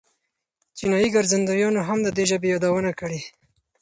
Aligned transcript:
چینایي 0.77 1.09
ګرځندویانو 1.15 1.81
هم 1.89 1.99
د 2.03 2.07
دې 2.17 2.23
ژبې 2.29 2.47
یادونه 2.53 2.91
کړې. 2.99 3.19